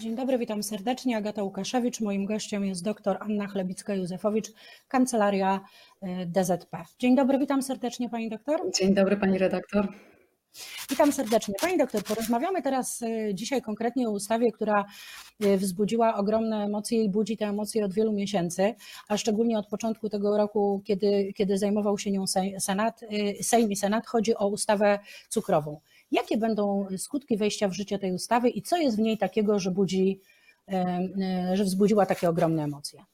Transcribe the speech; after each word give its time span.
Dzień 0.00 0.14
dobry, 0.14 0.38
witam 0.38 0.62
serdecznie. 0.62 1.16
Agata 1.16 1.42
Łukaszewicz. 1.42 2.00
Moim 2.00 2.26
gościem 2.26 2.64
jest 2.64 2.84
dr 2.84 3.16
Anna 3.20 3.46
Chlebicka-Józefowicz, 3.46 4.52
Kancelaria 4.88 5.60
y, 6.02 6.26
DZP. 6.26 6.84
Dzień 6.98 7.16
dobry, 7.16 7.38
witam 7.38 7.62
serdecznie 7.62 8.08
pani 8.08 8.30
doktor. 8.30 8.60
Dzień 8.78 8.94
dobry 8.94 9.16
pani 9.16 9.38
redaktor. 9.38 9.88
Witam 10.90 11.12
serdecznie. 11.12 11.54
Pani 11.60 11.78
doktor, 11.78 12.02
porozmawiamy 12.02 12.62
teraz 12.62 13.02
y, 13.02 13.30
dzisiaj 13.34 13.62
konkretnie 13.62 14.08
o 14.08 14.10
ustawie, 14.10 14.52
która 14.52 14.84
y, 15.44 15.56
wzbudziła 15.56 16.16
ogromne 16.16 16.64
emocje 16.64 17.02
i 17.02 17.10
budzi 17.10 17.36
te 17.36 17.46
emocje 17.46 17.84
od 17.84 17.94
wielu 17.94 18.12
miesięcy, 18.12 18.74
a 19.08 19.16
szczególnie 19.16 19.58
od 19.58 19.66
początku 19.66 20.08
tego 20.08 20.36
roku, 20.36 20.82
kiedy, 20.84 21.32
kiedy 21.34 21.58
zajmował 21.58 21.98
się 21.98 22.10
nią 22.10 22.24
Senat, 22.58 23.00
Sejm 23.42 23.70
i 23.70 23.76
Senat. 23.76 24.06
Chodzi 24.06 24.36
o 24.36 24.48
ustawę 24.48 24.98
cukrową. 25.28 25.80
Jakie 26.10 26.36
będą 26.36 26.86
skutki 26.98 27.36
wejścia 27.36 27.68
w 27.68 27.72
życie 27.72 27.98
tej 27.98 28.12
ustawy 28.12 28.48
i 28.48 28.62
co 28.62 28.76
jest 28.76 28.96
w 28.96 29.00
niej 29.00 29.18
takiego, 29.18 29.58
że 29.58 29.70
budzi, 29.70 30.20
że 31.54 31.64
wzbudziła 31.64 32.06
takie 32.06 32.28
ogromne 32.28 32.64
emocje? 32.64 33.04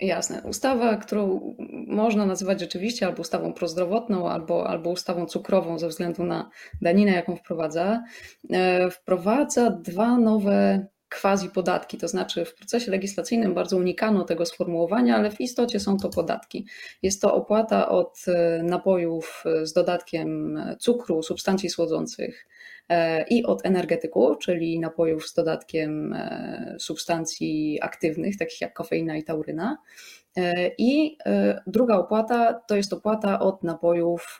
Jasne. 0.00 0.42
Ustawa, 0.42 0.96
którą 0.96 1.54
można 1.86 2.26
nazywać 2.26 2.60
rzeczywiście 2.60 3.06
albo 3.06 3.20
ustawą 3.20 3.52
prozdrowotną, 3.52 4.30
albo, 4.30 4.68
albo 4.68 4.90
ustawą 4.90 5.26
cukrową 5.26 5.78
ze 5.78 5.88
względu 5.88 6.24
na 6.24 6.50
daninę, 6.82 7.12
jaką 7.12 7.36
wprowadza, 7.36 8.02
e, 8.50 8.90
wprowadza 8.90 9.70
dwa 9.70 10.18
nowe 10.18 10.86
quasi 11.10 11.50
podatki, 11.50 11.98
to 11.98 12.08
znaczy 12.08 12.44
w 12.44 12.54
procesie 12.54 12.90
legislacyjnym 12.90 13.54
bardzo 13.54 13.76
unikano 13.76 14.24
tego 14.24 14.46
sformułowania, 14.46 15.16
ale 15.16 15.30
w 15.30 15.40
istocie 15.40 15.80
są 15.80 15.96
to 15.96 16.08
podatki. 16.08 16.66
Jest 17.02 17.22
to 17.22 17.34
opłata 17.34 17.88
od 17.88 18.24
e, 18.28 18.62
napojów 18.62 19.44
z 19.62 19.72
dodatkiem 19.72 20.60
cukru, 20.78 21.22
substancji 21.22 21.70
słodzących 21.70 22.46
e, 22.88 23.22
i 23.28 23.44
od 23.44 23.66
energetyków, 23.66 24.38
czyli 24.38 24.80
napojów 24.80 25.28
z 25.28 25.34
dodatkiem 25.34 26.12
e, 26.12 26.76
substancji 26.78 27.78
aktywnych, 27.82 28.38
takich 28.38 28.60
jak 28.60 28.74
kofeina 28.74 29.16
i 29.16 29.24
tauryna. 29.24 29.78
I 30.78 31.18
druga 31.66 31.96
opłata 31.96 32.54
to 32.54 32.76
jest 32.76 32.92
opłata 32.92 33.40
od 33.40 33.62
napojów 33.62 34.38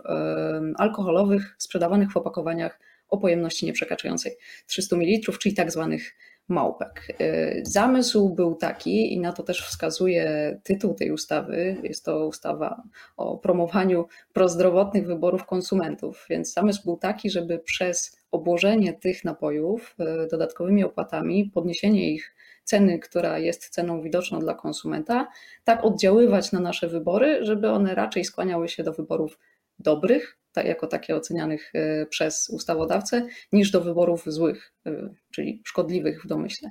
alkoholowych 0.77 1.55
sprzedawanych 1.59 2.13
w 2.13 2.17
opakowaniach 2.17 2.81
o 3.09 3.19
pojemności 3.19 3.67
nieprzekraczającej 3.67 4.37
300 4.67 4.97
ml, 4.97 5.39
czyli 5.39 5.55
tak 5.55 5.73
zwanych 5.73 6.15
małpek. 6.49 7.17
Y, 7.21 7.63
zamysł 7.65 8.29
był 8.29 8.55
taki, 8.55 9.13
i 9.13 9.21
na 9.21 9.33
to 9.33 9.43
też 9.43 9.67
wskazuje 9.67 10.61
tytuł 10.63 10.95
tej 10.95 11.11
ustawy, 11.11 11.77
jest 11.83 12.05
to 12.05 12.27
ustawa 12.27 12.83
o 13.17 13.39
promowaniu 13.39 14.07
prozdrowotnych 14.33 15.07
wyborów 15.07 15.47
konsumentów, 15.47 16.27
więc 16.31 16.53
zamysł 16.53 16.85
był 16.85 16.97
taki, 16.97 17.31
żeby 17.31 17.59
przez 17.59 18.19
obłożenie 18.31 18.93
tych 18.93 19.25
napojów 19.25 19.97
y, 20.25 20.29
dodatkowymi 20.31 20.85
opłatami, 20.85 21.51
podniesienie 21.55 22.11
ich 22.11 22.35
ceny, 22.65 22.99
która 22.99 23.39
jest 23.39 23.69
ceną 23.69 24.03
widoczną 24.03 24.39
dla 24.39 24.55
konsumenta, 24.55 25.29
tak 25.65 25.85
oddziaływać 25.85 26.53
na 26.53 26.61
nasze 26.61 26.89
wybory, 26.89 27.45
żeby 27.45 27.71
one 27.71 27.95
raczej 27.95 28.25
skłaniały 28.25 28.69
się 28.69 28.83
do 28.83 28.93
wyborów 28.93 29.39
dobrych, 29.79 30.38
jako 30.63 30.87
takie 30.87 31.17
ocenianych 31.17 31.73
e, 31.75 32.07
przez 32.07 32.51
ustawodawcę, 32.51 33.27
niż 33.53 33.71
do 33.71 33.81
wyborów 33.81 34.25
złych, 34.27 34.73
e, 34.87 35.15
czyli 35.31 35.63
szkodliwych 35.65 36.25
w 36.25 36.27
domyśle. 36.27 36.71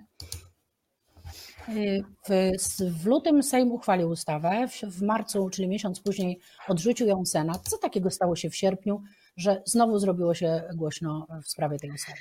W, 2.29 2.51
w, 3.01 3.05
lutym 3.05 3.43
Sejm 3.43 3.71
uchwalił 3.71 4.09
ustawę, 4.09 4.67
w, 4.67 4.81
w, 4.81 5.01
marcu, 5.01 5.49
czyli 5.49 5.67
miesiąc 5.67 5.99
później, 5.99 6.39
odrzucił 6.67 7.07
ją 7.07 7.25
Senat. 7.25 7.69
Co 7.69 7.77
takiego 7.77 8.11
stało 8.11 8.35
się 8.35 8.49
w 8.49 8.55
sierpniu, 8.55 9.03
że 9.37 9.61
znowu 9.65 9.99
zrobiło 9.99 10.33
się 10.33 10.63
głośno 10.75 11.27
w 11.43 11.47
sprawie 11.47 11.79
tej 11.79 11.91
ustawy? 11.91 12.19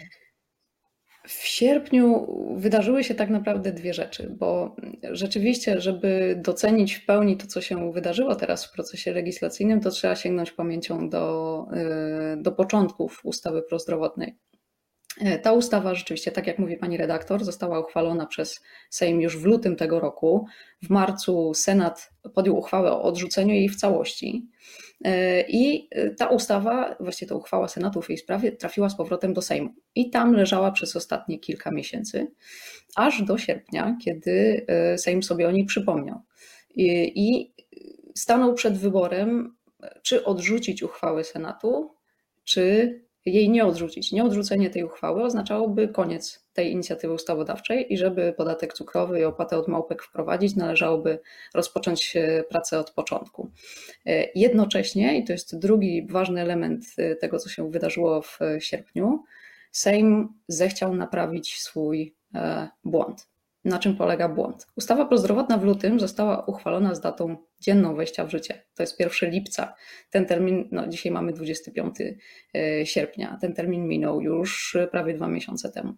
W 1.27 1.47
sierpniu 1.47 2.27
wydarzyły 2.57 3.05
się 3.05 3.15
tak 3.15 3.31
naprawdę 3.31 3.73
dwie 3.73 3.95
rzeczy, 3.95 4.35
bo 4.39 4.77
rzeczywiście, 5.03 5.81
żeby 5.81 6.41
docenić 6.45 6.95
w 6.95 7.07
pełni 7.07 7.37
to, 7.37 7.47
co 7.47 7.61
się 7.61 7.93
wydarzyło 7.93 8.35
teraz 8.35 8.67
w 8.67 8.73
procesie 8.73 9.13
legislacyjnym, 9.13 9.81
to 9.81 9.91
trzeba 9.91 10.17
sięgnąć 10.17 10.51
pamięcią 10.51 11.09
do, 11.09 11.67
y, 12.35 12.43
do 12.43 12.53
początków 12.53 13.21
ustawy 13.25 13.63
prozdrowotnej. 13.63 14.37
E, 15.21 15.39
ta 15.39 15.53
ustawa 15.53 15.95
rzeczywiście, 15.95 16.33
tak 16.33 16.47
jak 16.47 16.59
mówi 16.59 16.77
pani 16.77 16.97
redaktor, 16.97 17.45
została 17.45 17.81
uchwalona 17.81 18.27
przez 18.27 18.61
Sejm 18.91 19.21
już 19.21 19.39
w 19.39 19.45
lutym 19.45 19.77
tego 19.77 20.01
roku. 20.01 20.47
W 20.83 20.91
marcu 20.91 21.55
Senat 21.55 22.13
podjął 22.35 22.59
uchwałę 22.59 22.93
o 22.93 23.03
odrzuceniu 23.03 23.55
jej 23.55 23.69
w 23.69 23.77
całości. 23.77 24.47
E, 25.05 25.43
I 25.49 25.89
ta 26.19 26.27
ustawa, 26.27 26.97
właściwie 27.01 27.29
ta 27.29 27.35
uchwała 27.35 27.69
Senatu 27.69 28.03
w 28.03 28.09
jej 28.09 28.19
sprawie, 28.19 28.53
trafiła 28.53 28.89
z 28.89 28.97
powrotem 28.97 29.35
do 29.35 29.43
Sejmu. 29.43 29.71
I 29.95 30.11
tam 30.11 30.33
leżała 30.33 30.71
przez 30.71 30.97
ostatnie 30.97 31.39
kilka 31.39 31.71
miesięcy, 31.71 32.27
aż 32.97 33.23
do 33.23 33.39
sierpnia, 33.39 33.97
kiedy 34.05 34.65
e, 34.69 34.99
Sejm 34.99 35.23
sobie 35.23 35.49
o 35.49 35.51
niej 35.51 35.65
przypomniał. 35.65 36.21
I 36.79 37.53
stanął 38.15 38.55
przed 38.55 38.79
wyborem, 38.79 39.57
czy 40.03 40.25
odrzucić 40.25 40.83
uchwałę 40.83 41.25
Senatu, 41.25 41.95
czy 42.45 43.06
jej 43.27 43.51
nie 43.51 43.67
odrzucić. 43.67 44.13
Nieodrzucenie 44.13 44.71
tej 44.71 44.85
uchwały 44.85 45.23
oznaczałoby 45.23 45.89
koniec 45.89 46.47
tej 46.53 46.73
inicjatywy 46.73 47.15
ustawodawczej 47.15 47.93
i 47.93 47.99
żeby 47.99 48.35
podatek 48.37 48.73
cukrowy 48.73 49.21
i 49.21 49.25
opłatę 49.25 49.59
od 49.59 49.69
małpek 49.69 50.03
wprowadzić, 50.03 50.57
należałoby 50.57 51.19
rozpocząć 51.55 52.17
e, 52.17 52.45
pracę 52.49 52.79
od 52.79 52.91
początku. 52.91 53.51
E, 54.07 54.29
jednocześnie, 54.35 55.19
i 55.19 55.25
to 55.25 55.33
jest 55.33 55.59
drugi 55.59 56.07
ważny 56.11 56.41
element 56.41 56.85
e, 56.99 57.17
tego, 57.17 57.39
co 57.39 57.49
się 57.49 57.71
wydarzyło 57.71 58.23
w 58.23 58.39
sierpniu, 58.59 59.25
Sejm 59.73 60.29
zechciał 60.49 60.95
naprawić 60.95 61.61
swój 61.61 62.15
błąd. 62.85 63.29
Na 63.67 63.79
czym 63.79 63.97
polega 63.97 64.29
błąd? 64.29 64.67
Ustawa 64.77 65.07
prozdrowotna 65.07 65.59
w 65.59 65.65
lutym 65.65 66.01
została 66.01 66.45
uchwalona 66.45 66.95
z 66.95 67.01
datą 67.01 67.37
dzienną 67.61 67.95
wejścia 67.95 68.25
w 68.25 68.31
życie. 68.31 68.63
To 68.75 68.83
jest 68.83 69.01
1 69.01 69.31
lipca. 69.31 69.75
Ten 70.11 70.27
termin, 70.27 70.69
no 70.73 70.89
dzisiaj 70.89 71.13
mamy 71.13 71.33
25 71.33 71.97
e, 72.55 72.87
sierpnia, 72.87 73.39
ten 73.41 73.55
termin 73.55 73.89
minął 73.89 74.21
już 74.21 74.77
prawie 74.91 75.15
dwa 75.15 75.29
miesiące 75.29 75.73
temu. 75.73 75.95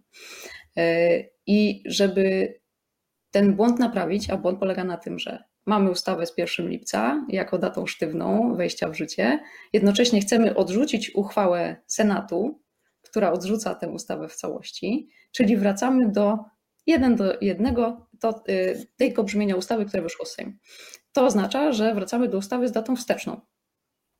E, 0.76 1.08
I 1.46 1.82
żeby 1.86 2.54
ten 3.30 3.56
błąd 3.56 3.78
naprawić, 3.78 4.30
a 4.30 4.36
błąd 4.36 4.58
polega 4.58 4.84
na 4.84 4.96
tym, 4.96 5.18
że 5.18 5.44
mamy 5.66 5.90
ustawę 5.90 6.26
z 6.26 6.38
1 6.38 6.68
lipca 6.68 7.26
jako 7.28 7.58
datą 7.58 7.86
sztywną 7.86 8.54
wejścia 8.56 8.88
w 8.88 8.94
życie, 8.94 9.40
jednocześnie 9.72 10.20
chcemy 10.20 10.54
odrzucić 10.54 11.14
uchwałę 11.14 11.76
Senatu, 11.86 12.62
która 13.02 13.32
odrzuca 13.32 13.74
tę 13.74 13.88
ustawę 13.88 14.28
w 14.28 14.34
całości, 14.34 15.08
czyli 15.32 15.56
wracamy 15.56 16.12
do 16.12 16.38
jeden 16.88 17.16
do 17.16 17.38
jednego 17.40 18.06
to, 18.20 18.42
y, 18.48 18.86
tego 18.96 19.24
brzmienia 19.24 19.56
ustawy, 19.56 19.84
które 19.84 20.02
wyszło 20.02 20.26
z 20.26 20.34
Sejmu. 20.34 20.52
To 21.12 21.26
oznacza, 21.26 21.72
że 21.72 21.94
wracamy 21.94 22.28
do 22.28 22.38
ustawy 22.38 22.68
z 22.68 22.72
datą 22.72 22.96
wsteczną. 22.96 23.40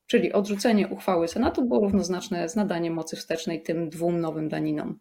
Czyli 0.08 0.32
odrzucenie 0.32 0.88
uchwały 0.88 1.28
Senatu 1.28 1.64
było 1.64 1.80
równoznaczne 1.80 2.48
z 2.48 2.56
nadaniem 2.56 2.94
mocy 2.94 3.16
wstecznej 3.16 3.62
tym 3.62 3.90
dwóm 3.90 4.20
nowym 4.20 4.48
daninom. 4.48 4.98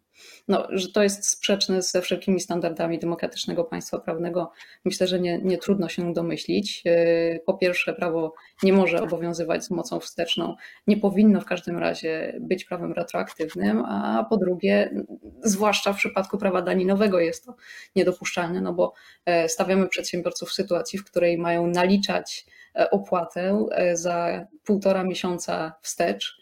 No, 0.48 0.66
że 0.70 0.88
to 0.92 1.02
jest 1.02 1.30
sprzeczne 1.30 1.82
ze 1.82 2.02
wszelkimi 2.02 2.40
standardami 2.40 2.98
demokratycznego 2.98 3.64
państwa 3.64 3.98
prawnego, 3.98 4.52
myślę, 4.84 5.06
że 5.06 5.20
nie, 5.20 5.38
nie 5.38 5.58
trudno 5.58 5.88
się 5.88 6.12
domyślić. 6.12 6.82
Yy, 6.84 7.40
po 7.46 7.54
pierwsze, 7.54 7.94
prawo 7.94 8.34
nie 8.62 8.72
może 8.72 9.02
obowiązywać 9.02 9.64
z 9.64 9.70
mocą 9.70 10.00
wsteczną, 10.00 10.54
nie 10.86 10.96
powinno 10.96 11.40
w 11.40 11.44
każdym 11.44 11.78
razie 11.78 12.38
być 12.40 12.64
prawem 12.64 12.92
retroaktywnym, 12.92 13.84
a 13.84 14.26
po 14.30 14.36
drugie, 14.36 15.04
zwłaszcza 15.42 15.92
w 15.92 15.96
przypadku 15.96 16.38
prawa 16.38 16.62
daninowego 16.62 17.20
jest 17.20 17.44
to 17.44 17.54
niedopuszczalne, 17.96 18.60
no 18.60 18.72
bo 18.72 18.92
e, 19.24 19.48
stawiamy 19.48 19.88
przedsiębiorców 19.88 20.48
w 20.48 20.52
sytuacji, 20.52 20.98
w 20.98 21.04
której 21.04 21.38
mają 21.38 21.66
naliczać 21.66 22.46
E, 22.46 22.57
opłatę 22.90 23.66
e, 23.70 23.96
za 23.96 24.46
półtora 24.64 25.04
miesiąca 25.04 25.72
wstecz, 25.82 26.38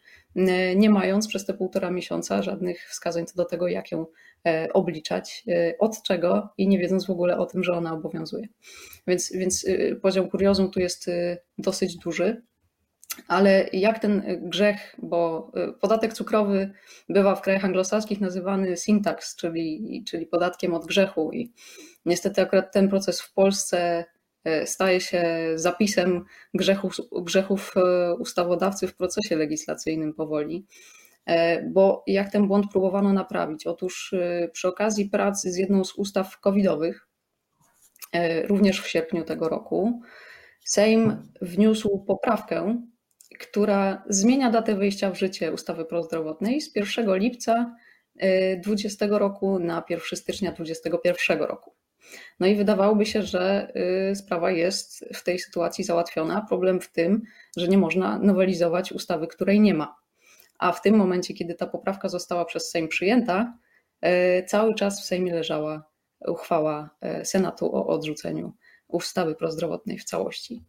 nie 0.76 0.90
mając 0.90 1.28
przez 1.28 1.46
te 1.46 1.54
półtora 1.54 1.90
miesiąca 1.90 2.42
żadnych 2.42 2.88
wskazań 2.88 3.26
co 3.26 3.36
do 3.36 3.44
tego, 3.44 3.68
jak 3.68 3.92
ją 3.92 4.06
e, 4.46 4.72
obliczać, 4.72 5.44
od 5.78 6.02
czego 6.02 6.48
i 6.58 6.68
nie 6.68 6.78
wiedząc 6.78 7.06
w 7.06 7.10
ogóle 7.10 7.38
o 7.38 7.46
tym, 7.46 7.64
że 7.64 7.72
ona 7.72 7.92
obowiązuje. 7.92 8.48
Więc, 9.06 9.32
więc 9.32 9.66
poziom 10.02 10.30
kuriozum 10.30 10.70
tu 10.70 10.80
jest 10.80 11.10
dosyć 11.58 11.96
duży. 11.96 12.42
Ale 13.28 13.68
jak 13.72 13.98
ten 13.98 14.40
grzech, 14.42 14.96
bo 14.98 15.52
podatek 15.80 16.12
cukrowy 16.12 16.70
bywa 17.08 17.34
w 17.34 17.42
krajach 17.42 17.64
anglosaskich 17.64 18.20
nazywany 18.20 18.76
syntax, 18.76 19.36
czyli, 19.36 20.04
czyli 20.08 20.26
podatkiem 20.26 20.74
od 20.74 20.86
grzechu, 20.86 21.32
i 21.32 21.52
niestety 22.06 22.42
akurat 22.42 22.72
ten 22.72 22.88
proces 22.88 23.20
w 23.20 23.32
Polsce 23.32 23.76
E, 23.78 24.04
staje 24.66 25.00
się 25.00 25.52
zapisem 25.54 26.24
grzechów, 26.54 26.96
grzechów 27.12 27.74
e, 27.76 28.14
ustawodawcy 28.14 28.88
w 28.88 28.96
procesie 28.96 29.36
legislacyjnym 29.36 30.14
powoli. 30.14 30.66
E, 31.26 31.62
bo 31.62 32.04
jak 32.06 32.32
ten 32.32 32.46
błąd 32.46 32.66
próbowano 32.72 33.12
naprawić? 33.12 33.66
Otóż 33.66 34.14
przy 34.52 34.68
okazji 34.68 35.10
pracy 35.10 35.52
z 35.52 35.56
jedną 35.56 35.84
z 35.84 35.94
ustaw 35.94 36.40
covidowych, 36.40 37.08
również 38.48 38.80
w 38.80 38.88
sierpniu 38.88 39.24
tego 39.24 39.48
roku, 39.48 40.00
Sejm 40.66 41.30
wniósł 41.42 41.98
poprawkę, 41.98 42.82
która 43.38 44.04
zmienia 44.08 44.50
datę 44.50 44.74
wejścia 44.74 45.10
w 45.10 45.18
życie 45.18 45.52
ustawy 45.52 45.84
prozdrowotnej 45.84 46.60
z 46.60 46.76
1 46.76 47.16
lipca 47.16 47.76
2020 48.62 49.06
roku 49.10 49.58
na 49.58 49.84
1 49.90 50.18
stycznia 50.18 50.52
2021 50.52 51.38
roku. 51.38 51.75
No 52.40 52.46
i 52.46 52.54
wydawałoby 52.54 53.06
się, 53.06 53.22
że 53.22 53.72
sprawa 54.14 54.50
jest 54.50 55.04
w 55.14 55.24
tej 55.24 55.38
sytuacji 55.38 55.84
załatwiona. 55.84 56.46
Problem 56.48 56.80
w 56.80 56.92
tym, 56.92 57.22
że 57.56 57.68
nie 57.68 57.78
można 57.78 58.18
nowelizować 58.18 58.92
ustawy, 58.92 59.26
której 59.26 59.60
nie 59.60 59.74
ma. 59.74 59.96
A 60.58 60.72
w 60.72 60.82
tym 60.82 60.96
momencie, 60.96 61.34
kiedy 61.34 61.54
ta 61.54 61.66
poprawka 61.66 62.08
została 62.08 62.44
przez 62.44 62.70
Sejm 62.70 62.88
przyjęta, 62.88 63.58
cały 64.46 64.74
czas 64.74 65.02
w 65.02 65.04
Sejmie 65.04 65.34
leżała 65.34 65.90
uchwała 66.26 66.90
Senatu 67.24 67.76
o 67.76 67.86
odrzuceniu 67.86 68.52
ustawy 68.88 69.34
prozdrowotnej 69.34 69.98
w 69.98 70.04
całości. 70.04 70.64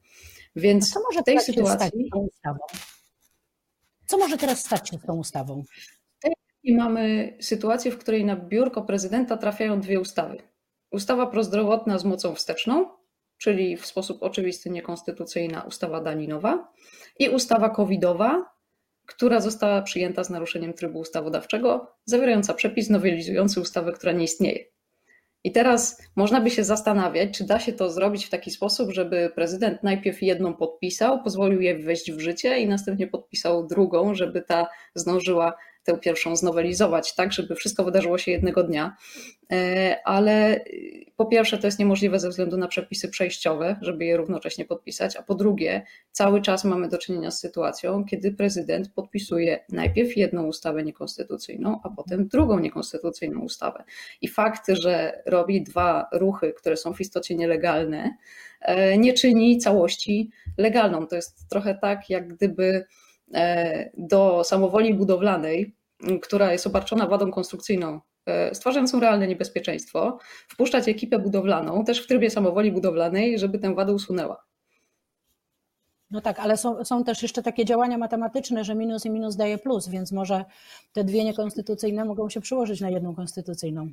Więc 0.55 0.93
co 0.93 0.99
może 1.01 1.21
w 1.21 1.23
tej 1.23 1.39
sytuacji. 1.39 2.09
Co 4.05 4.17
może 4.17 4.37
teraz 4.37 4.65
stać 4.65 4.89
się 4.89 4.97
z 4.97 5.05
tą 5.05 5.15
ustawą? 5.15 5.63
Mamy 6.69 7.37
sytuację, 7.41 7.91
w 7.91 7.97
której 7.97 8.25
na 8.25 8.35
biurko 8.35 8.81
prezydenta 8.81 9.37
trafiają 9.37 9.81
dwie 9.81 9.99
ustawy. 9.99 10.37
Ustawa 10.91 11.27
prozdrowotna 11.27 11.97
z 11.97 12.05
mocą 12.05 12.35
wsteczną, 12.35 12.89
czyli 13.37 13.77
w 13.77 13.85
sposób 13.85 14.23
oczywisty 14.23 14.69
niekonstytucyjna 14.69 15.61
ustawa 15.61 16.01
daninowa, 16.01 16.73
i 17.19 17.29
ustawa 17.29 17.69
covidowa, 17.69 18.45
która 19.05 19.41
została 19.41 19.81
przyjęta 19.81 20.23
z 20.23 20.29
naruszeniem 20.29 20.73
trybu 20.73 20.99
ustawodawczego, 20.99 21.95
zawierająca 22.05 22.53
przepis 22.53 22.89
nowelizujący 22.89 23.61
ustawę, 23.61 23.91
która 23.91 24.11
nie 24.11 24.23
istnieje. 24.23 24.65
I 25.43 25.51
teraz 25.51 26.01
można 26.15 26.41
by 26.41 26.49
się 26.49 26.63
zastanawiać, 26.63 27.37
czy 27.37 27.43
da 27.43 27.59
się 27.59 27.73
to 27.73 27.89
zrobić 27.89 28.25
w 28.25 28.29
taki 28.29 28.51
sposób, 28.51 28.91
żeby 28.91 29.31
prezydent 29.35 29.83
najpierw 29.83 30.21
jedną 30.21 30.53
podpisał, 30.53 31.23
pozwolił 31.23 31.61
jej 31.61 31.83
wejść 31.83 32.11
w 32.11 32.19
życie 32.19 32.59
i 32.59 32.67
następnie 32.67 33.07
podpisał 33.07 33.67
drugą, 33.67 34.15
żeby 34.15 34.41
ta 34.41 34.67
zdążyła 34.95 35.53
tę 35.87 35.97
pierwszą 35.97 36.35
znowelizować, 36.35 37.15
tak, 37.15 37.33
żeby 37.33 37.55
wszystko 37.55 37.83
wydarzyło 37.83 38.17
się 38.17 38.31
jednego 38.31 38.63
dnia. 38.63 38.95
E, 39.51 39.97
ale 40.05 40.59
po 41.15 41.25
pierwsze, 41.25 41.57
to 41.57 41.67
jest 41.67 41.79
niemożliwe 41.79 42.19
ze 42.19 42.29
względu 42.29 42.57
na 42.57 42.67
przepisy 42.67 43.09
przejściowe, 43.09 43.75
żeby 43.81 44.05
je 44.05 44.17
równocześnie 44.17 44.65
podpisać, 44.65 45.15
a 45.15 45.23
po 45.23 45.35
drugie, 45.35 45.85
cały 46.11 46.41
czas 46.41 46.63
mamy 46.63 46.87
do 46.87 46.97
czynienia 46.97 47.31
z 47.31 47.39
sytuacją, 47.39 48.05
kiedy 48.05 48.31
prezydent 48.31 48.89
podpisuje 48.93 49.65
najpierw 49.69 50.17
jedną 50.17 50.45
ustawę 50.45 50.83
niekonstytucyjną, 50.83 51.79
a 51.83 51.89
potem 51.89 52.27
drugą 52.27 52.59
niekonstytucyjną 52.59 53.41
ustawę. 53.41 53.83
I 54.21 54.27
fakt, 54.27 54.67
że 54.67 55.21
robi 55.25 55.63
dwa 55.63 56.09
ruchy, 56.11 56.53
które 56.53 56.77
są 56.77 56.93
w 56.93 57.01
istocie 57.01 57.35
nielegalne, 57.35 58.17
e, 58.61 58.97
nie 58.97 59.13
czyni 59.13 59.57
całości 59.57 60.29
legalną. 60.57 61.07
To 61.07 61.15
jest 61.15 61.49
trochę 61.49 61.75
tak, 61.81 62.09
jak 62.09 62.27
gdyby 62.27 62.85
e, 63.33 63.89
do 63.97 64.43
samowoli 64.43 64.93
budowlanej 64.93 65.76
która 66.21 66.51
jest 66.51 66.67
obarczona 66.67 67.07
wadą 67.07 67.31
konstrukcyjną, 67.31 67.99
e, 68.25 68.55
stwarzającą 68.55 68.99
realne 68.99 69.27
niebezpieczeństwo, 69.27 70.19
wpuszczać 70.47 70.89
ekipę 70.89 71.19
budowlaną 71.19 71.85
też 71.85 72.03
w 72.03 72.07
trybie 72.07 72.29
samowoli 72.29 72.71
budowlanej, 72.71 73.39
żeby 73.39 73.59
tę 73.59 73.75
wadę 73.75 73.93
usunęła. 73.93 74.47
No 76.11 76.21
tak, 76.21 76.39
ale 76.39 76.57
są, 76.57 76.85
są 76.85 77.03
też 77.03 77.21
jeszcze 77.21 77.43
takie 77.43 77.65
działania 77.65 77.97
matematyczne, 77.97 78.63
że 78.63 78.75
minus 78.75 79.05
i 79.05 79.09
minus 79.09 79.35
daje 79.35 79.57
plus, 79.57 79.89
więc 79.89 80.11
może 80.11 80.45
te 80.93 81.03
dwie 81.03 81.23
niekonstytucyjne 81.23 82.05
mogą 82.05 82.29
się 82.29 82.41
przyłożyć 82.41 82.81
na 82.81 82.89
jedną 82.89 83.15
konstytucyjną. 83.15 83.89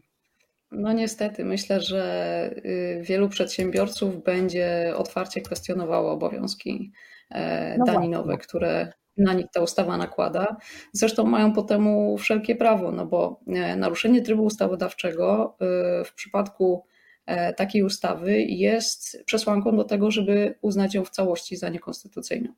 No 0.71 0.93
niestety, 0.93 1.45
myślę, 1.45 1.81
że 1.81 2.55
y, 2.65 3.03
wielu 3.03 3.29
przedsiębiorców 3.29 4.23
będzie 4.25 4.93
otwarcie 4.97 5.41
kwestionowało 5.41 6.13
obowiązki 6.13 6.93
e, 7.31 7.79
no 7.79 7.85
daninowe, 7.85 8.39
które 8.39 8.93
na 9.17 9.33
nich 9.33 9.47
ta 9.53 9.61
ustawa 9.61 9.97
nakłada. 9.97 10.57
Zresztą 10.93 11.25
mają 11.25 11.53
po 11.53 11.63
temu 11.63 12.19
wszelkie 12.19 12.57
prawo, 12.57 12.93
no 12.93 13.07
bo 13.07 13.41
e, 13.47 13.77
naruszenie 13.77 14.23
trybu 14.23 14.45
ustawodawczego 14.45 15.57
e, 15.61 16.05
w 16.05 16.15
przypadku 16.15 16.85
e, 17.27 17.55
takiej 17.55 17.83
ustawy 17.83 18.43
jest 18.43 19.25
przesłanką 19.25 19.77
do 19.77 19.85
tego, 19.85 20.11
żeby 20.11 20.55
uznać 20.63 20.95
ją 20.95 21.05
w 21.05 21.11
całości 21.11 21.57
za 21.57 21.69
niekonstytucyjną. 21.69 22.53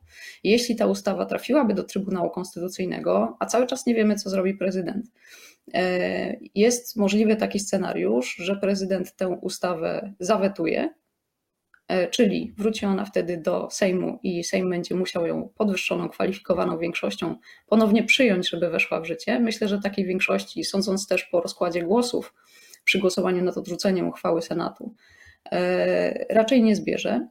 Jeśli 0.45 0.77
ta 0.77 0.87
ustawa 0.87 1.27
trafiłaby 1.27 1.75
do 1.75 1.85
Trybunału 1.85 2.31
Konstytucyjnego, 2.31 3.37
a 3.41 3.47
cały 3.47 3.67
czas 3.67 3.87
nie 3.87 3.95
wiemy, 3.95 4.17
co 4.17 4.31
zrobi 4.31 4.55
prezydent, 4.55 5.07
jest 6.55 6.97
możliwy 6.97 7.37
taki 7.37 7.61
scenariusz, 7.61 8.37
że 8.37 8.57
prezydent 8.57 9.17
tę 9.17 9.29
ustawę 9.29 10.13
zawetuje, 10.21 10.95
czyli 12.11 12.55
wróci 12.57 12.87
ona 12.87 13.05
wtedy 13.05 13.37
do 13.37 13.69
Sejmu 13.71 14.19
i 14.23 14.45
Sejm 14.45 14.71
będzie 14.71 14.95
musiał 14.95 15.27
ją 15.27 15.49
podwyższoną, 15.57 16.09
kwalifikowaną 16.09 16.79
większością 16.79 17.37
ponownie 17.67 18.05
przyjąć, 18.05 18.49
żeby 18.49 18.71
weszła 18.71 19.01
w 19.01 19.05
życie. 19.05 19.41
Myślę, 19.41 19.69
że 19.69 19.81
takiej 19.81 20.05
większości, 20.05 20.65
sądząc 20.65 21.07
też 21.07 21.25
po 21.25 21.41
rozkładzie 21.41 21.83
głosów 21.83 22.35
przy 22.85 22.99
głosowaniu 22.99 23.45
nad 23.45 23.57
odrzuceniem 23.57 24.09
uchwały 24.09 24.43
Senatu, 24.43 24.95
e, 25.53 26.35
raczej 26.35 26.63
nie 26.63 26.77
zbierze. 26.77 27.29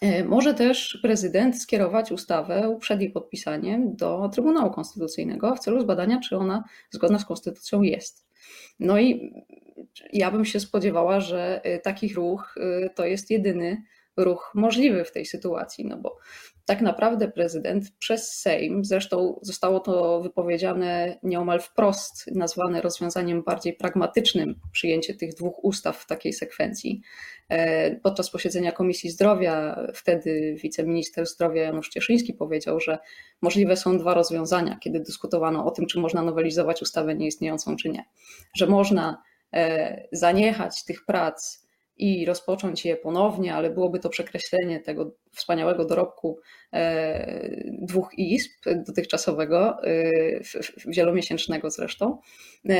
E, 0.00 0.24
może 0.24 0.54
też 0.54 0.98
prezydent 1.02 1.62
skierować 1.62 2.12
ustawę 2.12 2.76
przed 2.80 3.00
jej 3.00 3.10
podpisaniem 3.10 3.96
do 3.96 4.28
Trybunału 4.32 4.70
Konstytucyjnego 4.70 5.54
w 5.54 5.60
celu 5.60 5.80
zbadania, 5.80 6.20
czy 6.20 6.36
ona 6.36 6.64
zgodna 6.90 7.18
z 7.18 7.24
konstytucją 7.24 7.82
jest. 7.82 8.26
No 8.80 9.00
i 9.00 9.32
ja 10.12 10.30
bym 10.30 10.44
się 10.44 10.60
spodziewała, 10.60 11.20
że 11.20 11.60
y, 11.66 11.78
taki 11.78 12.14
ruch 12.14 12.54
y, 12.56 12.90
to 12.94 13.06
jest 13.06 13.30
jedyny 13.30 13.82
ruch 14.16 14.52
możliwy 14.54 15.04
w 15.04 15.12
tej 15.12 15.26
sytuacji, 15.26 15.86
no 15.86 15.96
bo 15.96 16.18
tak 16.64 16.80
naprawdę 16.80 17.28
prezydent 17.28 17.84
przez 17.98 18.40
Sejm, 18.40 18.84
zresztą 18.84 19.38
zostało 19.42 19.80
to 19.80 20.20
wypowiedziane 20.20 21.18
nieomal 21.22 21.60
wprost, 21.60 22.30
nazwane 22.34 22.80
rozwiązaniem 22.80 23.42
bardziej 23.42 23.72
pragmatycznym, 23.72 24.60
przyjęcie 24.72 25.14
tych 25.14 25.34
dwóch 25.34 25.64
ustaw 25.64 25.96
w 25.96 26.06
takiej 26.06 26.32
sekwencji. 26.32 27.00
E, 27.48 27.96
podczas 27.96 28.30
posiedzenia 28.30 28.72
Komisji 28.72 29.10
Zdrowia, 29.10 29.86
wtedy 29.94 30.56
wiceminister 30.62 31.26
zdrowia 31.26 31.62
Janusz 31.62 31.88
Cieszyński 31.88 32.34
powiedział, 32.34 32.80
że 32.80 32.98
możliwe 33.42 33.76
są 33.76 33.98
dwa 33.98 34.14
rozwiązania, 34.14 34.78
kiedy 34.80 35.00
dyskutowano 35.00 35.66
o 35.66 35.70
tym, 35.70 35.86
czy 35.86 36.00
można 36.00 36.22
nowelizować 36.22 36.82
ustawę 36.82 37.14
nieistniejącą, 37.14 37.76
czy 37.76 37.88
nie. 37.88 38.04
Że 38.56 38.66
można 38.66 39.22
zaniechać 40.12 40.84
tych 40.84 41.04
prac 41.04 41.64
i 41.96 42.26
rozpocząć 42.26 42.84
je 42.84 42.96
ponownie, 42.96 43.54
ale 43.54 43.70
byłoby 43.70 43.98
to 43.98 44.08
przekreślenie 44.08 44.80
tego 44.80 45.14
wspaniałego 45.32 45.84
dorobku 45.84 46.38
e, 46.72 47.50
dwóch 47.72 48.18
izb 48.18 48.50
dotychczasowego, 48.86 49.76
e, 49.84 50.10
wielomiesięcznego 50.86 51.70
zresztą, 51.70 52.18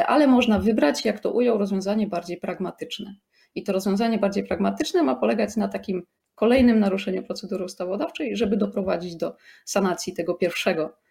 ale 0.06 0.26
można 0.26 0.58
wybrać, 0.58 1.04
jak 1.04 1.20
to 1.20 1.32
ujął, 1.32 1.58
rozwiązanie 1.58 2.06
bardziej 2.06 2.36
pragmatyczne. 2.36 3.14
I 3.54 3.62
to 3.62 3.72
rozwiązanie 3.72 4.18
bardziej 4.18 4.44
pragmatyczne 4.44 5.02
ma 5.02 5.14
polegać 5.16 5.56
na 5.56 5.68
takim 5.68 6.02
kolejnym 6.34 6.80
naruszeniu 6.80 7.22
procedury 7.22 7.64
ustawodawczej, 7.64 8.36
żeby 8.36 8.56
doprowadzić 8.56 9.16
do 9.16 9.36
sanacji 9.64 10.14
tego 10.14 10.34
pierwszego 10.34 10.92
E, 10.94 11.03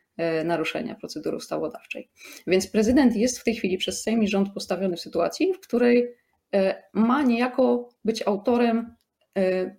naruszenia 0.43 0.95
procedury 0.95 1.37
ustawodawczej. 1.37 2.09
Więc 2.47 2.67
prezydent 2.67 3.15
jest 3.15 3.39
w 3.39 3.43
tej 3.43 3.55
chwili 3.55 3.77
przez 3.77 4.03
Sejm 4.03 4.23
i 4.23 4.27
rząd 4.27 4.53
postawiony 4.53 4.97
w 4.97 5.01
sytuacji, 5.01 5.53
w 5.53 5.59
której 5.59 6.15
e, 6.53 6.83
ma 6.93 7.21
niejako 7.21 7.89
być 8.05 8.27
autorem 8.27 8.95
e, 9.37 9.75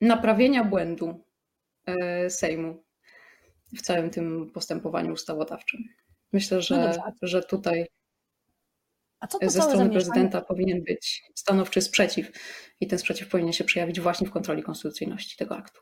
naprawienia 0.00 0.64
błędu 0.64 1.24
Sejmu 2.28 2.84
w 3.76 3.82
całym 3.82 4.10
tym 4.10 4.50
postępowaniu 4.54 5.12
ustawodawczym. 5.12 5.80
Myślę, 6.32 6.62
że, 6.62 6.76
no 6.76 7.12
że 7.22 7.42
tutaj 7.42 7.86
ze 9.42 9.62
strony 9.62 9.90
prezydenta 9.90 10.40
powinien 10.40 10.84
być 10.84 11.22
stanowczy 11.34 11.82
sprzeciw 11.82 12.30
i 12.80 12.86
ten 12.86 12.98
sprzeciw 12.98 13.28
powinien 13.28 13.52
się 13.52 13.64
przejawić 13.64 14.00
właśnie 14.00 14.26
w 14.26 14.30
kontroli 14.30 14.62
konstytucyjności 14.62 15.36
tego 15.36 15.56
aktu. 15.56 15.80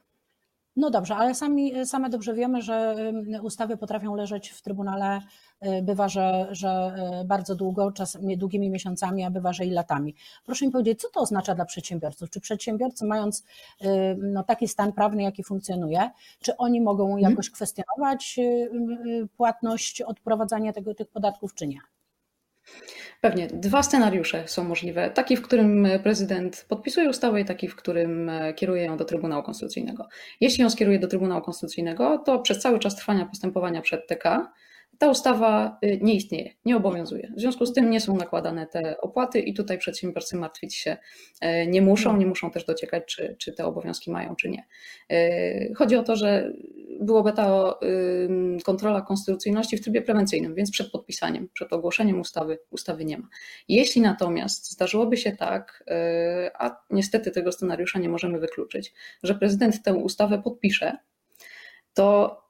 No 0.77 0.91
dobrze, 0.91 1.17
ale 1.17 1.35
sami, 1.35 1.87
same 1.87 2.11
dobrze 2.11 2.35
wiemy, 2.35 2.63
że 2.63 2.97
ustawy 3.43 3.77
potrafią 3.77 4.15
leżeć 4.15 4.51
w 4.51 4.63
Trybunale, 4.63 5.21
y, 5.67 5.83
bywa, 5.83 6.09
że, 6.09 6.49
że 6.51 6.95
y, 7.23 7.25
bardzo 7.25 7.55
długo, 7.55 7.93
czasami 7.93 8.39
długimi 8.39 8.71
miesiącami, 8.71 9.25
a 9.25 9.31
bywa, 9.31 9.53
że 9.53 9.65
i 9.65 9.71
latami. 9.71 10.15
Proszę 10.45 10.67
mi 10.67 10.73
powiedzieć, 10.73 11.01
co 11.01 11.09
to 11.09 11.21
oznacza 11.21 11.55
dla 11.55 11.65
przedsiębiorców? 11.65 12.31
Czy 12.31 12.41
przedsiębiorcy, 12.41 13.07
mając 13.07 13.41
y, 13.41 13.87
no, 14.19 14.45
taki 14.45 14.69
stan 14.69 14.93
prawny, 14.93 15.23
jaki 15.23 15.45
funkcjonuje, 15.45 16.11
czy 16.41 16.57
oni 16.57 16.81
mogą 16.81 17.05
mhm. 17.05 17.31
jakoś 17.31 17.51
kwestionować 17.51 18.41
płatność, 19.37 20.03
odprowadzania 20.03 20.73
tego, 20.73 20.95
tych 20.95 21.09
podatków, 21.09 21.55
czy 21.55 21.67
nie? 21.67 21.79
Pewnie. 23.21 23.47
Dwa 23.47 23.83
scenariusze 23.83 24.49
są 24.49 24.65
możliwe. 24.65 25.11
Taki, 25.11 25.37
w 25.37 25.43
którym 25.43 25.89
prezydent 26.03 26.67
podpisuje 26.69 27.09
ustawę 27.09 27.41
i 27.41 27.45
taki, 27.45 27.69
w 27.69 27.77
którym 27.77 28.31
kieruje 28.57 28.85
ją 28.85 28.97
do 28.97 29.05
Trybunału 29.05 29.43
Konstytucyjnego. 29.43 30.09
Jeśli 30.41 30.63
ją 30.63 30.71
skieruje 30.71 30.99
do 30.99 31.09
Trybunału 31.09 31.43
Konstytucyjnego, 31.43 32.19
to 32.19 32.39
przez 32.39 32.59
cały 32.59 32.79
czas 32.79 32.97
trwania 32.97 33.27
postępowania 33.27 33.83
przed 33.83 34.07
TK 34.07 34.53
ta 34.99 35.11
ustawa 35.11 35.79
y, 35.85 35.99
nie 36.03 36.15
istnieje, 36.15 36.51
nie 36.65 36.77
obowiązuje. 36.77 37.33
W 37.37 37.41
związku 37.41 37.67
z 37.67 37.73
tym 37.73 37.91
nie 37.91 38.01
są 38.01 38.17
nakładane 38.17 38.67
te 38.67 39.01
opłaty 39.01 39.41
i 39.41 39.55
tutaj 39.55 39.79
przedsiębiorcy 39.79 40.37
martwić 40.37 40.75
się 40.75 40.97
e, 41.41 41.67
nie 41.67 41.83
muszą, 41.83 42.17
nie 42.17 42.27
muszą 42.27 42.51
też 42.51 42.65
dociekać, 42.65 43.05
czy, 43.07 43.37
czy 43.39 43.53
te 43.53 43.65
obowiązki 43.67 44.11
mają, 44.11 44.37
czy 44.37 44.49
nie. 44.49 44.67
E, 45.11 45.75
chodzi 45.75 45.97
o 45.97 46.03
to, 46.03 46.17
że 46.17 46.53
byłoby 47.01 47.33
ta 47.33 47.75
kontrola 48.65 49.03
konstytucyjności 49.03 49.77
w 49.77 49.83
trybie 49.83 50.03
prewencyjnym, 50.03 50.55
więc 50.55 50.71
przed 50.71 50.91
podpisaniem, 50.91 51.49
przed 51.53 51.73
ogłoszeniem 51.73 52.21
ustawy, 52.21 52.59
ustawy 52.71 53.05
nie 53.05 53.19
ma. 53.19 53.29
Jeśli 53.69 54.01
natomiast 54.03 54.71
zdarzyłoby 54.71 55.17
się 55.17 55.33
tak, 55.33 55.85
e, 55.89 56.51
a 56.55 56.77
niestety 56.91 57.31
tego 57.31 57.53
scenariusza 57.53 57.99
nie 57.99 58.09
możemy 58.09 58.39
wykluczyć, 58.39 58.95
że 59.23 59.35
prezydent 59.35 59.83
tę 59.83 59.95
ustawę 59.95 60.43
podpisze, 60.43 60.97
to 61.95 62.44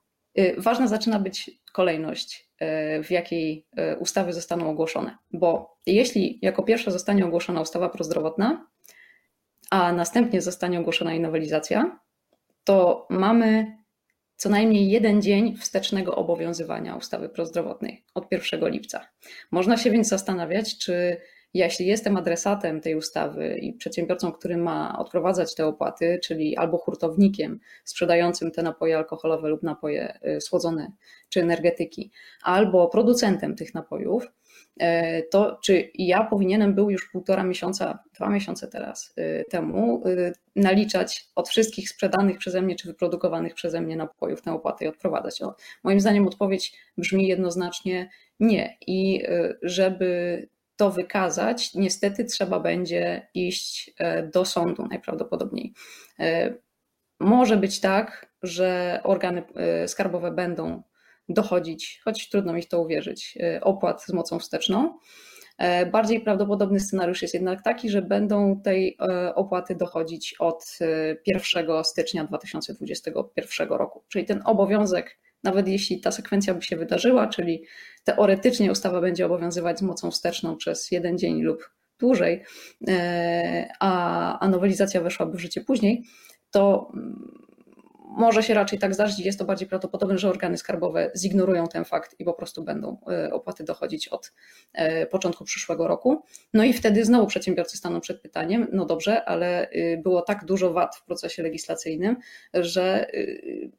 ważna 0.58 0.86
zaczyna 0.86 1.18
być 1.18 1.50
kolejność, 1.72 2.48
e, 2.58 3.02
w 3.02 3.10
jakiej 3.10 3.66
e, 3.76 3.96
ustawy 3.96 4.32
zostaną 4.32 4.70
ogłoszone. 4.70 5.16
Bo 5.32 5.76
jeśli 5.86 6.38
jako 6.42 6.62
pierwsza 6.62 6.90
zostanie 6.90 7.26
ogłoszona 7.26 7.60
ustawa 7.60 7.88
prozdrowotna, 7.88 8.66
a 9.70 9.92
następnie 9.92 10.40
zostanie 10.40 10.80
ogłoszona 10.80 11.12
jej 11.12 11.20
nowelizacja, 11.20 11.98
to 12.64 13.06
mamy 13.10 13.76
co 14.36 14.48
najmniej 14.48 14.90
jeden 14.90 15.22
dzień 15.22 15.56
wstecznego 15.56 16.16
obowiązywania 16.16 16.96
ustawy 16.96 17.28
prozdrowotnej 17.28 18.04
od 18.14 18.32
1 18.32 18.68
lipca. 18.68 19.08
Można 19.50 19.76
się 19.76 19.90
więc 19.90 20.08
zastanawiać, 20.08 20.78
czy 20.78 21.20
jeśli 21.54 21.86
jestem 21.86 22.16
adresatem 22.16 22.80
tej 22.80 22.94
ustawy 22.94 23.58
i 23.58 23.72
przedsiębiorcą, 23.72 24.32
który 24.32 24.56
ma 24.56 24.98
odprowadzać 24.98 25.54
te 25.54 25.66
opłaty, 25.66 26.18
czyli 26.22 26.56
albo 26.56 26.78
hurtownikiem 26.78 27.60
sprzedającym 27.84 28.50
te 28.50 28.62
napoje 28.62 28.96
alkoholowe 28.96 29.48
lub 29.48 29.62
napoje 29.62 30.18
y, 30.36 30.40
słodzone 30.40 30.92
czy 31.28 31.40
energetyki, 31.40 32.10
albo 32.42 32.88
producentem 32.88 33.56
tych 33.56 33.74
napojów, 33.74 34.26
e, 34.80 35.22
to 35.22 35.58
czy 35.62 35.90
ja 35.94 36.24
powinienem 36.24 36.74
był 36.74 36.90
już 36.90 37.10
półtora 37.10 37.44
miesiąca, 37.44 37.98
dwa 38.14 38.28
miesiące 38.28 38.68
teraz 38.68 39.14
y, 39.18 39.44
temu 39.50 40.08
y, 40.08 40.32
naliczać 40.56 41.28
od 41.34 41.48
wszystkich 41.48 41.88
sprzedanych 41.88 42.38
przeze 42.38 42.62
mnie 42.62 42.76
czy 42.76 42.88
wyprodukowanych 42.88 43.54
przeze 43.54 43.80
mnie 43.80 43.96
napojów 43.96 44.42
tę 44.42 44.52
opłatę 44.52 44.84
i 44.84 44.88
odprowadzać? 44.88 45.40
No, 45.40 45.54
moim 45.84 46.00
zdaniem 46.00 46.26
odpowiedź 46.26 46.72
brzmi 46.98 47.26
jednoznacznie 47.28 48.10
nie. 48.40 48.76
I 48.86 49.22
żeby 49.62 50.48
to 50.76 50.90
wykazać, 50.90 51.74
niestety 51.74 52.24
trzeba 52.24 52.60
będzie 52.60 53.28
iść 53.34 53.90
e, 53.98 54.22
do 54.22 54.44
sądu 54.44 54.86
najprawdopodobniej. 54.86 55.74
E, 56.20 56.54
może 57.20 57.56
być 57.56 57.80
tak, 57.80 58.34
że 58.42 59.00
organy 59.04 59.42
e, 59.54 59.88
skarbowe 59.88 60.30
będą 60.30 60.82
dochodzić, 61.28 62.00
choć 62.04 62.28
trudno 62.28 62.52
mi 62.52 62.62
w 62.62 62.68
to 62.68 62.80
uwierzyć, 62.80 63.38
opłat 63.60 64.04
z 64.04 64.12
mocą 64.12 64.38
wsteczną. 64.38 64.98
Bardziej 65.92 66.20
prawdopodobny 66.20 66.80
scenariusz 66.80 67.22
jest 67.22 67.34
jednak 67.34 67.62
taki, 67.62 67.90
że 67.90 68.02
będą 68.02 68.60
tej 68.60 68.98
opłaty 69.34 69.74
dochodzić 69.74 70.34
od 70.38 70.78
1 71.26 71.84
stycznia 71.84 72.24
2021 72.24 73.68
roku. 73.68 74.04
Czyli 74.08 74.24
ten 74.24 74.42
obowiązek 74.44 75.18
nawet 75.44 75.68
jeśli 75.68 76.00
ta 76.00 76.10
sekwencja 76.10 76.54
by 76.54 76.62
się 76.62 76.76
wydarzyła, 76.76 77.26
czyli 77.26 77.64
teoretycznie 78.04 78.72
ustawa 78.72 79.00
będzie 79.00 79.26
obowiązywać 79.26 79.78
z 79.78 79.82
mocą 79.82 80.10
wsteczną 80.10 80.56
przez 80.56 80.90
jeden 80.90 81.18
dzień 81.18 81.42
lub 81.42 81.70
dłużej, 81.98 82.42
e, 82.88 83.68
a, 83.80 84.38
a 84.38 84.48
nowelizacja 84.48 85.00
weszłaby 85.00 85.36
w 85.36 85.40
życie 85.40 85.60
później, 85.60 86.04
to 86.50 86.90
mm, 86.94 87.44
może 88.16 88.42
się 88.42 88.54
raczej 88.54 88.78
tak 88.78 88.94
zdarzyć. 88.94 89.18
Jest 89.18 89.38
to 89.38 89.44
bardziej 89.44 89.68
prawdopodobne, 89.68 90.18
że 90.18 90.28
organy 90.28 90.56
skarbowe 90.56 91.10
zignorują 91.16 91.66
ten 91.66 91.84
fakt 91.84 92.20
i 92.20 92.24
po 92.24 92.32
prostu 92.32 92.64
będą 92.64 92.96
e, 93.08 93.32
opłaty 93.32 93.64
dochodzić 93.64 94.08
od 94.08 94.32
e, 94.72 95.06
początku 95.06 95.44
przyszłego 95.44 95.88
roku. 95.88 96.22
No 96.54 96.64
i 96.64 96.72
wtedy 96.72 97.04
znowu 97.04 97.26
przedsiębiorcy 97.26 97.76
staną 97.76 98.00
przed 98.00 98.20
pytaniem: 98.20 98.66
no 98.72 98.84
dobrze, 98.84 99.24
ale 99.24 99.70
y, 99.72 100.00
było 100.02 100.22
tak 100.22 100.44
dużo 100.44 100.72
wad 100.72 100.96
w 100.96 101.04
procesie 101.04 101.42
legislacyjnym, 101.42 102.16
że 102.54 103.14
y, 103.14 103.70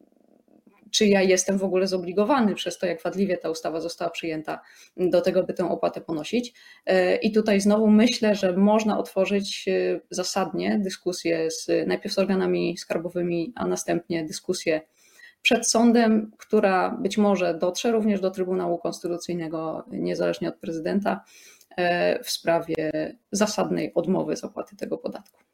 czy 0.96 1.06
ja 1.06 1.22
jestem 1.22 1.58
w 1.58 1.64
ogóle 1.64 1.88
zobligowany 1.88 2.56
przez 2.56 2.78
to, 2.78 2.86
jak 2.86 3.02
wadliwie 3.02 3.38
ta 3.38 3.50
ustawa 3.50 3.82
została 3.82 4.12
przyjęta, 4.12 4.62
do 4.98 5.22
tego, 5.22 5.44
by 5.44 5.54
tę 5.54 5.70
opłatę 5.70 6.02
ponosić. 6.02 6.54
E, 6.86 7.16
I 7.16 7.32
tutaj 7.32 7.62
znowu 7.62 7.88
myślę, 7.88 8.36
że 8.36 8.58
można 8.58 8.98
otworzyć 8.98 9.68
e, 9.68 10.00
zasadnie 10.10 10.80
dyskusję 10.80 11.52
z, 11.52 11.88
najpierw 11.88 12.16
z 12.16 12.20
organami 12.20 12.78
skarbowymi, 12.78 13.54
a 13.56 13.68
następnie 13.68 14.26
dyskusję 14.26 14.82
przed 15.42 15.70
sądem, 15.70 16.32
która 16.38 16.90
być 16.90 17.18
może 17.18 17.54
dotrze 17.54 17.92
również 17.92 18.22
do 18.22 18.32
Trybunału 18.32 18.78
Konstytucyjnego, 18.78 19.86
niezależnie 19.88 20.50
od 20.50 20.56
prezydenta, 20.56 21.24
e, 21.78 22.24
w 22.24 22.30
sprawie 22.30 22.76
zasadnej 23.32 23.94
odmowy 23.94 24.36
zapłaty 24.36 24.76
tego 24.76 24.98
podatku. 24.98 25.46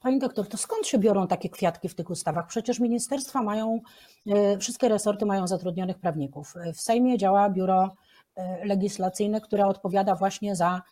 Pani 0.00 0.18
doktor, 0.18 0.48
to 0.48 0.56
skąd 0.56 0.86
się 0.86 0.98
biorą 0.98 1.26
takie 1.26 1.48
kwiatki 1.48 1.88
w 1.88 1.94
tych 1.94 2.10
ustawach? 2.10 2.46
Przecież 2.46 2.78
ministerstwa 2.78 3.42
mają, 3.42 3.80
e, 4.26 4.58
wszystkie 4.58 4.88
resorty 4.88 5.26
mają 5.26 5.46
zatrudnionych 5.46 5.98
prawników. 5.98 6.54
W 6.74 6.80
Sejmie 6.80 7.18
działa 7.18 7.50
biuro 7.50 7.96
e, 8.36 8.64
legislacyjne, 8.66 9.40
które 9.40 9.66
odpowiada 9.66 10.14
właśnie 10.14 10.56
za, 10.56 10.82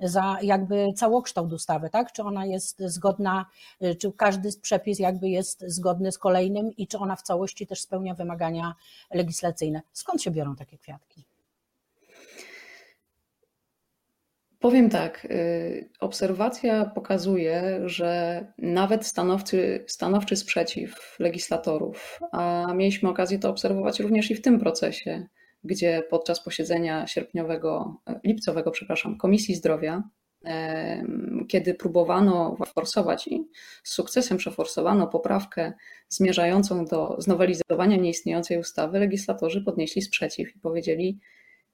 za 0.00 0.36
jakby 0.42 0.92
całokształt 0.92 1.52
ustawy, 1.52 1.90
tak? 1.90 2.12
Czy 2.12 2.22
ona 2.22 2.46
jest 2.46 2.80
zgodna, 2.80 3.46
e, 3.80 3.94
czy 3.94 4.12
każdy 4.12 4.50
przepis 4.62 4.98
jakby 4.98 5.28
jest 5.28 5.64
zgodny 5.66 6.12
z 6.12 6.18
kolejnym 6.18 6.76
i 6.76 6.86
czy 6.86 6.98
ona 6.98 7.16
w 7.16 7.22
całości 7.22 7.66
też 7.66 7.80
spełnia 7.80 8.14
wymagania 8.14 8.74
legislacyjne. 9.10 9.82
Skąd 9.92 10.22
się 10.22 10.30
biorą 10.30 10.56
takie 10.56 10.78
kwiatki? 10.78 11.24
Powiem 14.66 14.90
tak, 14.90 15.24
y, 15.24 15.90
obserwacja 16.00 16.84
pokazuje, 16.84 17.80
że 17.84 18.46
nawet 18.58 19.06
stanowczy, 19.06 19.84
stanowczy 19.86 20.36
sprzeciw 20.36 21.16
legislatorów, 21.18 22.20
a 22.32 22.66
mieliśmy 22.74 23.08
okazję 23.08 23.38
to 23.38 23.50
obserwować 23.50 24.00
również 24.00 24.30
i 24.30 24.34
w 24.34 24.42
tym 24.42 24.58
procesie, 24.58 25.26
gdzie 25.64 26.02
podczas 26.10 26.44
posiedzenia 26.44 27.06
sierpniowego, 27.06 28.00
lipcowego, 28.24 28.70
przepraszam, 28.70 29.18
Komisji 29.18 29.54
Zdrowia, 29.54 30.02
kiedy 31.48 31.74
próbowano 31.74 32.56
forsować 32.74 33.28
i 33.28 33.48
z 33.84 33.92
sukcesem 33.92 34.38
przeforsowano 34.38 35.06
poprawkę 35.06 35.72
zmierzającą 36.08 36.84
do 36.84 37.16
znowelizowania 37.18 37.96
nieistniejącej 37.96 38.58
ustawy, 38.58 38.98
legislatorzy 38.98 39.62
podnieśli 39.62 40.02
sprzeciw 40.02 40.56
i 40.56 40.58
powiedzieli, 40.58 41.20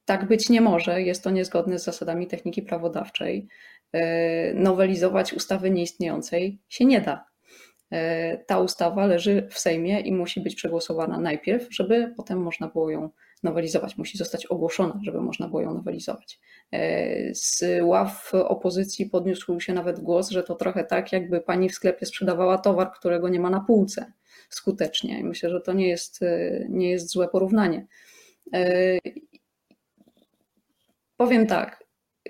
tak 0.05 0.27
być 0.27 0.49
nie 0.49 0.61
może, 0.61 1.01
jest 1.01 1.23
to 1.23 1.29
niezgodne 1.29 1.79
z 1.79 1.83
zasadami 1.83 2.27
techniki 2.27 2.61
prawodawczej. 2.61 3.47
E, 3.93 4.53
nowelizować 4.53 5.33
ustawy 5.33 5.71
nieistniejącej 5.71 6.59
się 6.69 6.85
nie 6.85 7.01
da. 7.01 7.25
E, 7.91 8.37
ta 8.37 8.59
ustawa 8.59 9.05
leży 9.05 9.47
w 9.51 9.59
Sejmie 9.59 9.99
i 9.99 10.13
musi 10.13 10.41
być 10.41 10.55
przegłosowana 10.55 11.19
najpierw, 11.19 11.67
żeby 11.71 12.13
potem 12.17 12.41
można 12.41 12.67
było 12.67 12.89
ją 12.89 13.09
nowelizować. 13.43 13.97
Musi 13.97 14.17
zostać 14.17 14.45
ogłoszona, 14.45 14.99
żeby 15.03 15.21
można 15.21 15.47
było 15.47 15.61
ją 15.61 15.73
nowelizować. 15.73 16.39
E, 16.71 17.35
z 17.35 17.63
ław 17.81 18.31
opozycji 18.33 19.05
podniósł 19.05 19.59
się 19.59 19.73
nawet 19.73 19.99
głos, 19.99 20.29
że 20.29 20.43
to 20.43 20.55
trochę 20.55 20.83
tak, 20.83 21.11
jakby 21.11 21.41
pani 21.41 21.69
w 21.69 21.75
sklepie 21.75 22.05
sprzedawała 22.05 22.57
towar, 22.57 22.91
którego 22.91 23.29
nie 23.29 23.39
ma 23.39 23.49
na 23.49 23.59
półce 23.59 24.13
skutecznie. 24.49 25.19
I 25.19 25.23
myślę, 25.23 25.49
że 25.49 25.61
to 25.61 25.73
nie 25.73 25.87
jest, 25.87 26.19
nie 26.69 26.91
jest 26.91 27.09
złe 27.09 27.27
porównanie. 27.27 27.87
Powiem 31.23 31.47
tak, 31.47 31.83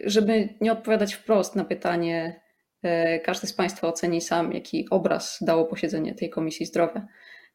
żeby 0.03 0.49
nie 0.61 0.71
odpowiadać 0.71 1.13
wprost 1.13 1.55
na 1.55 1.65
pytanie, 1.65 2.41
e, 2.83 3.19
każdy 3.19 3.47
z 3.47 3.53
Państwa 3.53 3.87
oceni 3.87 4.21
sam, 4.21 4.53
jaki 4.53 4.89
obraz 4.89 5.37
dało 5.41 5.65
posiedzenie 5.65 6.15
tej 6.15 6.29
Komisji 6.29 6.65
Zdrowia. 6.65 7.07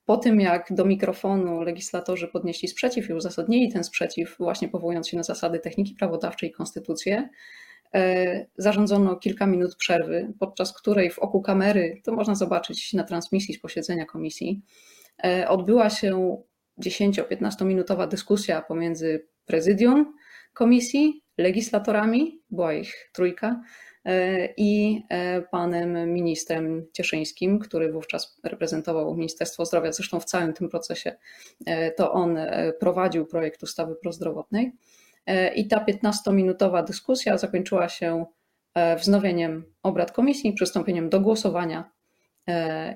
Po 0.05 0.17
tym, 0.17 0.41
jak 0.41 0.67
do 0.71 0.85
mikrofonu 0.85 1.63
legislatorzy 1.63 2.29
podnieśli 2.29 2.69
sprzeciw 2.69 3.11
i 3.11 3.13
uzasadnili 3.13 3.73
ten 3.73 3.85
sprzeciw, 3.85 4.37
właśnie 4.39 4.69
powołując 4.69 5.09
się 5.09 5.17
na 5.17 5.23
zasady 5.23 5.59
techniki 5.59 5.95
prawodawczej 5.95 6.49
i 6.49 6.53
konstytucję, 6.53 7.29
e, 7.95 8.47
zarządzono 8.57 9.17
kilka 9.17 9.47
minut 9.47 9.77
przerwy, 9.77 10.33
podczas 10.41 10.73
której 10.73 11.11
w 11.11 11.19
oku 11.19 11.43
kamery, 11.43 12.01
to 12.05 12.13
można 12.13 12.35
zobaczyć 12.35 12.93
na 12.93 13.05
transmisji 13.05 13.55
z 13.55 13.61
posiedzenia 13.61 14.07
komisji, 14.07 14.63
e, 15.25 15.49
odbyła 15.49 15.91
się 15.91 16.43
10-15 16.79 17.65
minutowa 17.65 18.07
dyskusja 18.07 18.63
pomiędzy 18.63 19.29
prezydium 19.47 20.15
komisji, 20.59 21.28
legislatorami, 21.39 22.43
była 22.51 22.73
ich 22.73 23.11
trójka, 23.13 23.63
e, 24.05 24.49
i 24.57 25.03
e, 25.09 25.43
panem 25.43 26.13
ministrem 26.13 26.87
Cieszyńskim, 26.93 27.59
który 27.59 27.93
wówczas 27.93 28.41
reprezentował 28.45 29.17
Ministerstwo 29.17 29.65
Zdrowia. 29.65 29.93
Zresztą 29.93 30.21
w 30.21 30.25
całym 30.25 30.53
tym 30.53 30.69
procesie 30.69 31.17
e, 31.67 31.91
to 31.91 32.13
on 32.13 32.39
prowadził 32.81 33.27
projekt 33.27 33.63
ustawy 33.63 33.95
prozdrowotnej. 33.95 34.73
I 35.55 35.69
ta 35.69 35.85
15-minutowa 35.85 36.85
dyskusja 36.85 37.39
zakończyła 37.39 37.89
się 37.89 38.27
wznowieniem 38.99 39.65
obrad 39.83 40.13
komisji, 40.13 40.53
przystąpieniem 40.53 41.09
do 41.09 41.21
głosowania 41.21 41.91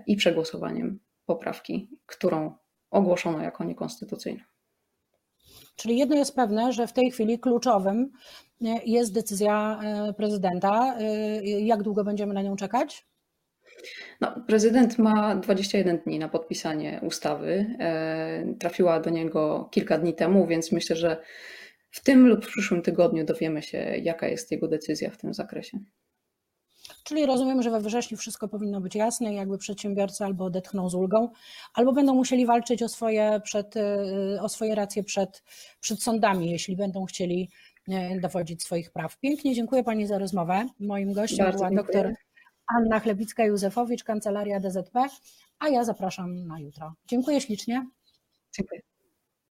i 0.07 0.17
przegłosowaniem 0.17 1.01
poprawki, 1.27 1.91
którą 2.07 2.55
ogłoszono 2.91 3.43
jako 3.43 3.65
niekonstytucyjną. 3.65 4.52
Czyli 5.77 5.99
jedno 5.99 6.17
jest 6.17 6.37
pewne, 6.37 6.73
że 6.73 6.87
w 6.87 6.93
tej 6.93 7.11
chwili 7.11 7.39
kluczowym 7.39 8.11
jest 8.87 9.15
decyzja 9.15 9.81
prezydenta. 10.17 10.97
Jak 11.43 11.83
długo 11.83 12.05
będziemy 12.05 12.35
na 12.35 12.43
nią 12.43 12.57
czekać? 12.57 13.07
No, 14.21 14.45
prezydent 14.47 14.99
ma 14.99 15.37
21 15.37 15.99
dni 15.99 16.19
na 16.19 16.29
podpisanie 16.29 17.01
ustawy. 17.07 17.77
Trafiła 18.61 19.01
do 19.01 19.11
niego 19.11 19.69
kilka 19.71 19.99
dni 19.99 20.15
temu, 20.15 20.47
więc 20.47 20.73
myślę, 20.73 20.97
że 20.97 21.23
w 21.91 22.03
tym 22.03 22.29
lub 22.29 22.45
w 22.45 22.49
przyszłym 22.49 22.83
tygodniu 22.83 23.25
dowiemy 23.25 23.63
się, 23.63 23.79
jaka 23.79 24.29
jest 24.29 24.51
jego 24.51 24.69
decyzja 24.69 25.11
w 25.11 25.17
tym 25.17 25.35
zakresie. 25.35 25.79
Czyli 27.05 27.27
rozumiem, 27.27 27.63
że 27.63 27.71
we 27.71 27.81
wrześniu 27.81 28.17
wszystko 28.17 28.49
powinno 28.49 28.81
być 28.81 28.95
jasne, 28.95 29.35
jakby 29.35 29.59
przedsiębiorcy 29.59 30.25
albo 30.25 30.45
odetchną 30.45 30.91
z 30.91 30.95
ulgą, 30.95 31.29
albo 31.75 31.93
będą 31.93 32.15
musieli 32.15 32.47
walczyć 32.47 32.83
o 32.83 32.89
swoje, 32.89 33.41
przed, 33.45 33.77
y, 33.77 34.41
o 34.41 34.49
swoje 34.49 34.75
racje 34.75 35.05
przed, 35.05 35.43
przed 35.81 36.03
sądami, 36.03 36.51
jeśli 36.51 36.77
będą 36.77 37.05
chcieli 37.05 37.51
y, 37.89 38.21
dowodzić 38.21 38.63
swoich 38.63 38.91
praw. 38.91 39.19
Pięknie 39.19 39.55
dziękuję 39.55 39.85
Pani 39.85 40.07
za 40.07 40.19
rozmowę. 40.19 40.67
Moim 40.81 41.13
gościem 41.13 41.47
Bardzo 41.47 41.59
była 41.59 41.71
dziękuję. 41.71 42.03
doktor 42.03 42.15
Anna 42.67 43.01
Chlebicka-Józefowicz, 43.01 44.05
Kancelaria 44.05 44.61
DZP, 44.61 45.01
a 45.59 45.69
ja 45.69 45.85
zapraszam 45.85 46.47
na 46.47 46.61
jutro. 46.61 46.95
Dziękuję 47.07 47.41
ślicznie. 47.41 47.87
Dziękuję. 48.53 48.92